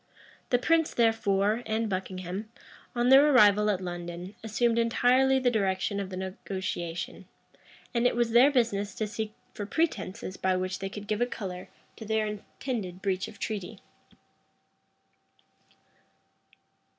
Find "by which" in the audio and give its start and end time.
10.37-10.79